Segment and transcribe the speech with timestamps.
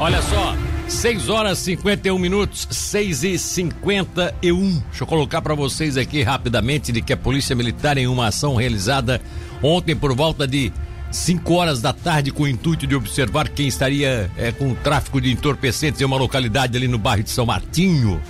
[0.00, 0.56] Olha só,
[0.86, 4.78] 6 horas 51 minutos, 6 e 51.
[4.90, 8.54] Deixa eu colocar para vocês aqui rapidamente de que a Polícia Militar, em uma ação
[8.54, 9.20] realizada
[9.60, 10.72] ontem por volta de
[11.10, 15.32] 5 horas da tarde, com o intuito de observar quem estaria é, com tráfico de
[15.32, 18.20] entorpecentes em uma localidade ali no bairro de São Martinho,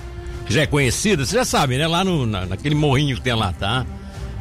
[0.49, 1.87] já é conhecida, você já sabe, né?
[1.87, 3.85] Lá no, na, naquele morrinho que tem lá, tá?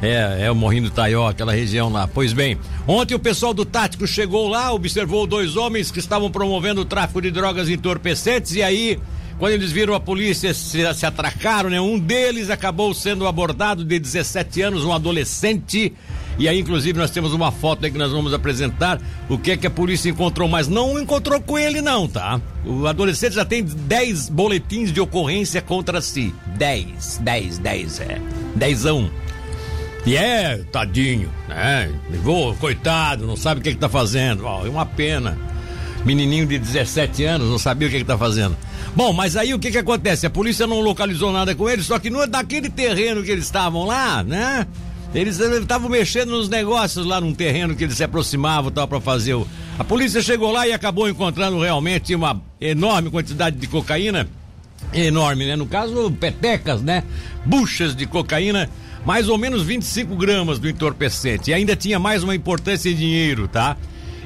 [0.00, 2.06] É, é o Morrinho do Taió, aquela região lá.
[2.06, 2.56] Pois bem,
[2.86, 7.20] ontem o pessoal do Tático chegou lá, observou dois homens que estavam promovendo o tráfico
[7.20, 8.98] de drogas entorpecentes e aí,
[9.38, 11.80] quando eles viram a polícia, se, se atracaram, né?
[11.80, 15.92] Um deles acabou sendo abordado de 17 anos, um adolescente.
[16.38, 19.00] E aí, inclusive, nós temos uma foto aí que nós vamos apresentar.
[19.28, 22.40] O que é que a polícia encontrou, mas não encontrou com ele, não, tá?
[22.64, 26.32] O adolescente já tem 10 boletins de ocorrência contra si.
[26.56, 28.20] 10, 10, 10, é.
[28.54, 29.10] Dezão.
[30.08, 31.92] E é, tadinho, né?
[32.22, 34.46] Vou, coitado, não sabe o que, que tá fazendo.
[34.46, 35.36] Ó, é uma pena.
[36.02, 38.56] Menininho de 17 anos, não sabia o que, que tá fazendo.
[38.96, 40.24] Bom, mas aí o que que acontece?
[40.24, 43.84] A polícia não localizou nada com eles, só que no, daquele terreno que eles estavam
[43.84, 44.66] lá, né?
[45.14, 49.34] Eles estavam mexendo nos negócios lá num terreno que eles se aproximavam tal para fazer
[49.34, 49.46] o.
[49.78, 54.26] A polícia chegou lá e acabou encontrando realmente uma enorme quantidade de cocaína.
[54.90, 55.54] Enorme, né?
[55.54, 57.04] No caso, petecas, né?
[57.44, 58.70] Buchas de cocaína
[59.04, 61.50] mais ou menos 25 gramas do entorpecente.
[61.50, 63.76] E ainda tinha mais uma importância em dinheiro, tá?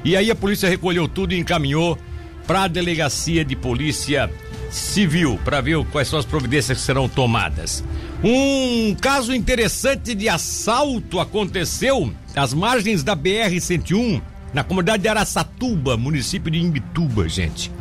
[0.03, 1.97] E aí a polícia recolheu tudo e encaminhou
[2.45, 4.29] para a delegacia de polícia
[4.69, 7.83] civil para ver quais são as providências que serão tomadas.
[8.23, 14.21] Um caso interessante de assalto aconteceu às margens da BR 101,
[14.53, 17.71] na comunidade de Araçatuba, município de Imbituba, gente.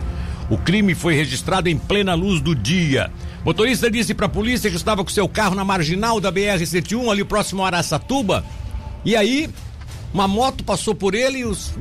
[0.52, 3.10] O crime foi registrado em plena luz do dia.
[3.42, 7.24] Motorista disse para a polícia que estava com seu carro na marginal da BR-101, ali
[7.24, 8.44] próximo a Araçatuba.
[9.02, 9.48] E aí,
[10.12, 11.72] uma moto passou por ele, os,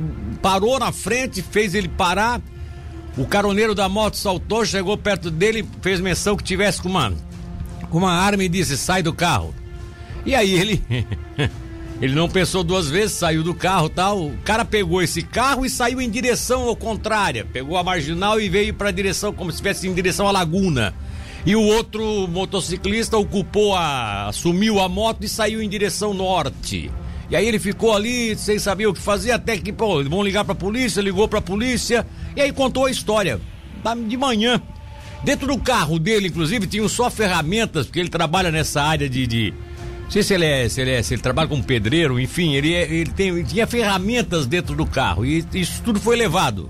[0.41, 2.39] parou na frente, fez ele parar.
[3.17, 7.13] O caroneiro da moto saltou, chegou perto dele, fez menção que tivesse com uma,
[7.89, 9.53] com uma arma e disse: sai do carro.
[10.25, 10.81] E aí ele.
[12.01, 14.25] Ele não pensou duas vezes, saiu do carro tal.
[14.25, 17.45] O cara pegou esse carro e saiu em direção ao contrária.
[17.45, 20.95] Pegou a marginal e veio para a direção, como se estivesse em direção à laguna.
[21.45, 24.27] E o outro motociclista ocupou a.
[24.29, 26.89] assumiu a moto e saiu em direção norte.
[27.29, 30.43] E aí ele ficou ali sem saber o que fazer, até que, pô, vão ligar
[30.43, 33.39] pra polícia, ligou pra polícia, e aí contou a história.
[34.07, 34.61] De manhã.
[35.23, 39.27] Dentro do carro dele, inclusive, tinham só ferramentas, porque ele trabalha nessa área de.
[39.27, 39.53] de
[40.11, 42.81] sei se ele, é, se ele, é, se ele trabalha como pedreiro, enfim, ele, é,
[42.83, 45.25] ele, tem, ele tinha ferramentas dentro do carro.
[45.25, 46.69] E isso tudo foi levado.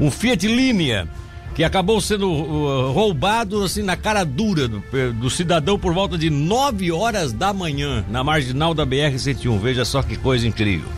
[0.00, 1.08] Um Fiat Linea
[1.54, 4.82] que acabou sendo uh, roubado assim na cara dura do,
[5.20, 9.60] do, cidadão por volta de 9 horas da manhã na marginal da BR-101.
[9.60, 10.88] Veja só que coisa incrível.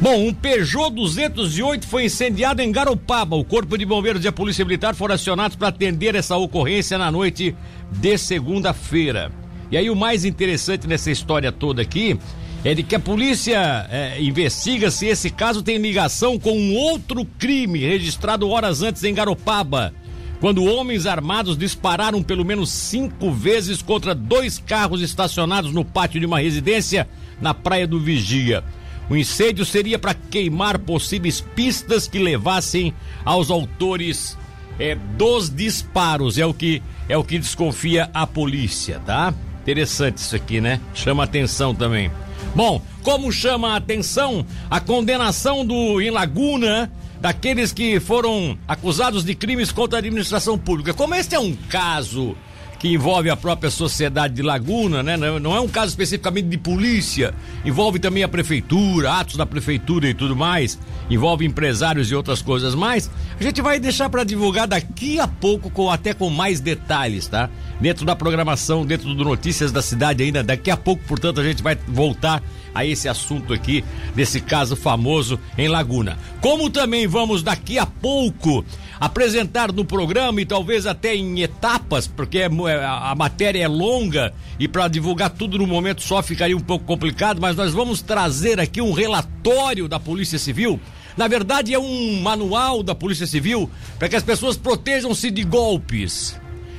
[0.00, 3.36] Bom, um Peugeot 208 foi incendiado em Garopaba.
[3.36, 7.10] O Corpo de Bombeiros e a Polícia Militar foram acionados para atender essa ocorrência na
[7.10, 7.54] noite
[7.92, 9.43] de segunda-feira.
[9.74, 12.16] E aí o mais interessante nessa história toda aqui
[12.64, 17.24] é de que a polícia é, investiga se esse caso tem ligação com um outro
[17.40, 19.92] crime registrado horas antes em Garopaba,
[20.38, 26.26] quando homens armados dispararam pelo menos cinco vezes contra dois carros estacionados no pátio de
[26.26, 27.08] uma residência
[27.40, 28.62] na Praia do Vigia.
[29.10, 34.38] O incêndio seria para queimar possíveis pistas que levassem aos autores
[34.78, 36.38] é, dos disparos.
[36.38, 39.34] É o que é o que desconfia a polícia, tá?
[39.64, 40.78] Interessante isso aqui, né?
[40.92, 42.10] Chama atenção também.
[42.54, 49.34] Bom, como chama a atenção a condenação do em Laguna daqueles que foram acusados de
[49.34, 50.92] crimes contra a administração pública.
[50.92, 52.36] Como este é um caso
[52.78, 55.16] que envolve a própria sociedade de Laguna, né?
[55.16, 60.12] Não é um caso especificamente de polícia, envolve também a prefeitura, atos da prefeitura e
[60.12, 63.10] tudo mais, envolve empresários e outras coisas mais.
[63.40, 67.48] A gente vai deixar para divulgar daqui a pouco com até com mais detalhes, tá?
[67.80, 71.62] Dentro da programação, dentro do Notícias da Cidade ainda daqui a pouco, portanto, a gente
[71.62, 72.42] vai voltar
[72.74, 76.18] a esse assunto aqui, desse caso famoso em Laguna.
[76.40, 78.64] Como também vamos daqui a pouco
[78.98, 84.32] apresentar no programa e talvez até em etapas, porque é, é, a matéria é longa
[84.58, 88.58] e para divulgar tudo no momento só ficaria um pouco complicado, mas nós vamos trazer
[88.58, 90.80] aqui um relatório da Polícia Civil.
[91.16, 96.36] Na verdade, é um manual da Polícia Civil para que as pessoas protejam-se de golpes.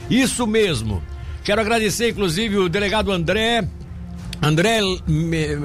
[0.10, 1.02] Isso mesmo.
[1.44, 3.68] Quero agradecer, inclusive, o delegado André,
[4.42, 4.80] André,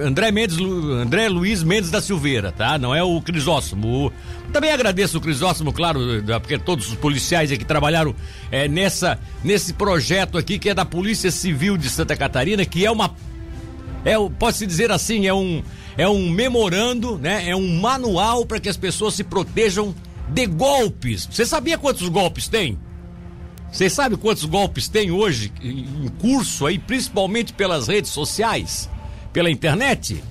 [0.05, 2.79] André Mendes, André Luiz Mendes da Silveira, tá?
[2.79, 4.13] Não é o Crisóstomo.
[4.53, 6.01] Também agradeço o Crisóstomo, claro,
[6.41, 8.15] porque todos os policiais aqui trabalharam
[8.51, 12.91] é, nessa, nesse projeto aqui que é da Polícia Civil de Santa Catarina, que é
[12.91, 13.15] uma,
[14.05, 15.63] é, pode-se dizer assim, é um,
[15.97, 17.49] é um memorando, né?
[17.49, 19.95] É um manual para que as pessoas se protejam
[20.29, 21.29] de golpes.
[21.31, 22.79] Você sabia quantos golpes tem?
[23.73, 28.91] Você sabe quantos golpes tem hoje em curso aí, principalmente pelas redes sociais,
[29.33, 30.23] pela internet?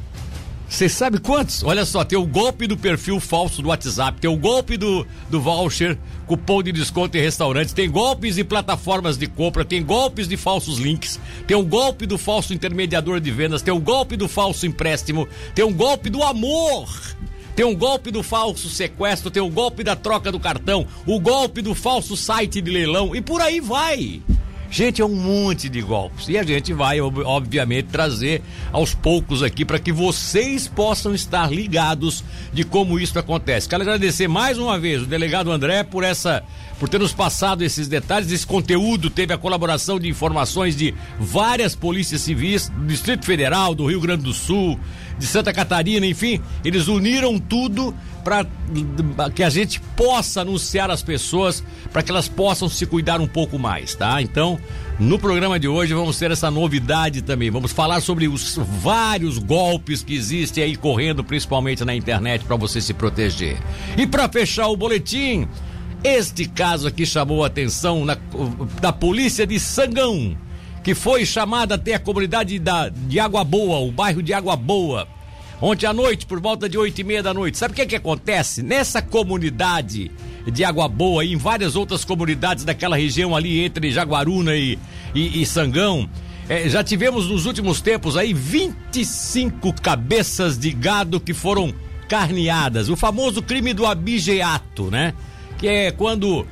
[0.70, 1.64] Você sabe quantos?
[1.64, 5.42] Olha só, tem o golpe do perfil falso do WhatsApp, tem o golpe do, do
[5.42, 5.98] voucher,
[6.28, 10.78] cupom de desconto em restaurantes, tem golpes em plataformas de compra, tem golpes de falsos
[10.78, 15.28] links, tem o golpe do falso intermediador de vendas, tem o golpe do falso empréstimo,
[15.56, 16.88] tem o golpe do amor.
[17.60, 21.62] Tem um golpe do falso sequestro, tem o golpe da troca do cartão, o golpe
[21.62, 24.22] do falso site de leilão e por aí vai.
[24.72, 26.30] Gente, é um monte de golpes.
[26.30, 32.24] E a gente vai, obviamente, trazer aos poucos aqui para que vocês possam estar ligados
[32.54, 33.68] de como isso acontece.
[33.68, 36.44] Quero agradecer mais uma vez o delegado André por essa.
[36.80, 41.76] Por ter nos passado esses detalhes, esse conteúdo teve a colaboração de informações de várias
[41.76, 44.80] polícias civis, do Distrito Federal, do Rio Grande do Sul,
[45.18, 47.94] de Santa Catarina, enfim, eles uniram tudo
[48.30, 48.46] para
[49.32, 53.58] que a gente possa anunciar às pessoas para que elas possam se cuidar um pouco
[53.58, 54.22] mais, tá?
[54.22, 54.60] Então,
[55.00, 57.50] no programa de hoje vamos ter essa novidade também.
[57.50, 62.80] Vamos falar sobre os vários golpes que existem aí correndo, principalmente na internet, para você
[62.80, 63.58] se proteger.
[63.98, 65.48] E para fechar o boletim,
[66.04, 68.16] este caso aqui chamou a atenção na,
[68.80, 70.38] da polícia de Sangão,
[70.84, 75.08] que foi chamada até a comunidade da, de Água Boa, o bairro de Água Boa
[75.62, 77.58] ontem à noite, por volta de oito e meia da noite.
[77.58, 78.62] Sabe o que que acontece?
[78.64, 80.12] Nessa comunidade
[80.52, 84.80] de Água Boa e em várias outras comunidades daquela região ali entre Jaguaruna e,
[85.14, 86.10] e, e Sangão,
[86.48, 91.74] é, já tivemos nos últimos tempos aí 25 cabeças de gado que foram
[92.08, 92.90] carneadas.
[92.90, 95.14] O famoso crime do abigeato, né?
[95.60, 96.48] Que é quando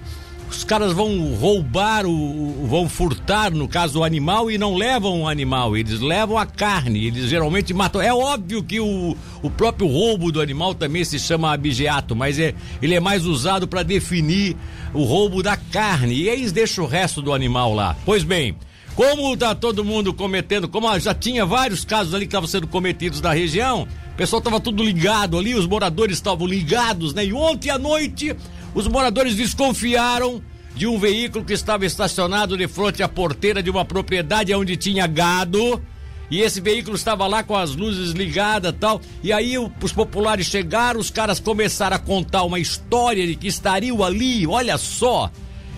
[0.50, 2.66] os caras vão roubar o.
[2.68, 7.06] vão furtar, no caso, o animal e não levam o animal, eles levam a carne,
[7.06, 8.02] eles geralmente matam.
[8.02, 12.56] É óbvio que o, o próprio roubo do animal também se chama abigeato, mas é,
[12.82, 14.56] ele é mais usado para definir
[14.94, 16.14] o roubo da carne.
[16.16, 17.96] E eles deixam o resto do animal lá.
[18.06, 18.56] Pois bem.
[18.96, 23.22] Como tá todo mundo cometendo, como já tinha vários casos ali que estavam sendo cometidos
[23.22, 27.24] na região, o pessoal tava tudo ligado ali, os moradores estavam ligados, né?
[27.24, 28.36] E ontem à noite
[28.74, 30.42] os moradores desconfiaram
[30.76, 35.08] de um veículo que estava estacionado de frente à porteira de uma propriedade onde tinha
[35.08, 35.82] gado.
[36.30, 39.02] E esse veículo estava lá com as luzes ligadas tal.
[39.24, 44.04] E aí os populares chegaram, os caras começaram a contar uma história de que estariam
[44.04, 45.32] ali, olha só.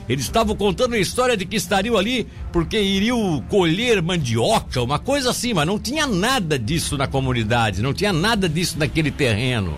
[0.10, 5.30] Eles estavam contando a história de que estariam ali porque iriam colher mandioca, uma coisa
[5.30, 9.78] assim, mas não tinha nada disso na comunidade, não tinha nada disso naquele terreno.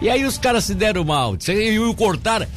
[0.00, 1.36] E aí os caras se deram mal.
[1.48, 2.48] Iam cortar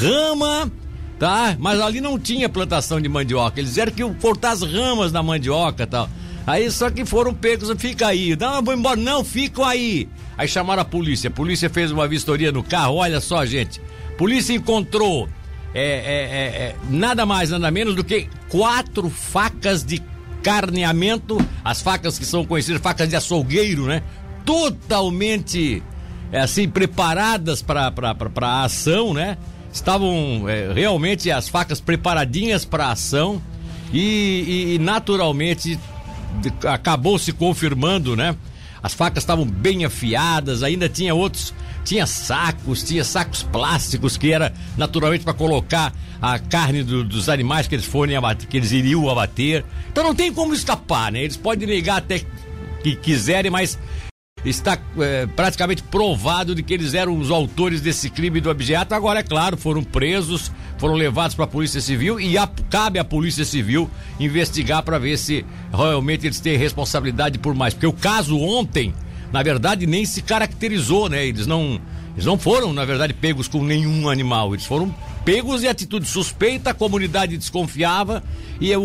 [0.00, 0.70] rama,
[1.18, 1.56] tá?
[1.58, 3.60] Mas ali não tinha plantação de mandioca.
[3.60, 6.08] Eles disseram que cortar as ramas da mandioca tal.
[6.46, 8.36] Aí só que foram pegos, fica aí.
[8.36, 8.96] Não, vou embora.
[8.96, 10.08] Não, ficam aí.
[10.36, 11.28] Aí chamaram a polícia.
[11.28, 12.96] A polícia fez uma vistoria no carro.
[12.96, 13.80] Olha só, gente.
[14.18, 15.28] Polícia encontrou
[15.74, 20.02] é, é, é, é nada mais, nada menos do que quatro facas de
[20.42, 21.38] carneamento.
[21.64, 24.02] As facas que são conhecidas, facas de açougueiro, né?
[24.44, 25.80] Totalmente
[26.32, 27.92] é, assim, preparadas para
[28.40, 29.36] a ação, né?
[29.70, 33.40] Estavam é, realmente as facas preparadinhas para a ação
[33.92, 33.98] e,
[34.70, 35.78] e, e naturalmente
[36.66, 38.34] acabou se confirmando, né?
[38.82, 44.52] As facas estavam bem afiadas, ainda tinha outros, tinha sacos, tinha sacos plásticos que era
[44.76, 49.08] naturalmente para colocar a carne do, dos animais que eles forem abater, que eles iriam
[49.08, 49.64] abater.
[49.90, 51.22] Então não tem como escapar, né?
[51.22, 52.20] Eles podem negar até
[52.82, 53.78] que quiserem, mas
[54.44, 58.94] está é, praticamente provado de que eles eram os autores desse crime do objeto.
[58.94, 63.04] Agora, é claro, foram presos, foram levados para a Polícia Civil e a, cabe à
[63.04, 67.72] Polícia Civil investigar para ver se realmente eles têm responsabilidade por mais.
[67.72, 68.92] Porque o caso ontem,
[69.32, 71.24] na verdade, nem se caracterizou, né?
[71.24, 71.80] Eles não,
[72.14, 74.54] eles não foram, na verdade, pegos com nenhum animal.
[74.54, 74.92] Eles foram
[75.24, 78.24] pegos em atitude suspeita, a comunidade desconfiava
[78.60, 78.82] e o,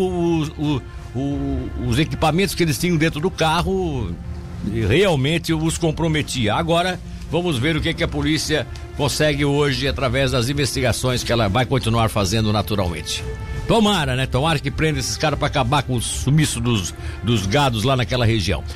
[0.56, 0.82] o,
[1.18, 4.14] o, os equipamentos que eles tinham dentro do carro
[4.66, 6.54] realmente os comprometia.
[6.54, 6.98] Agora,
[7.30, 11.66] vamos ver o que, que a polícia consegue hoje através das investigações que ela vai
[11.66, 13.22] continuar fazendo naturalmente.
[13.66, 14.26] Tomara, né?
[14.26, 18.24] Tomara que prenda esses caras para acabar com o sumiço dos, dos gados lá naquela
[18.24, 18.64] região.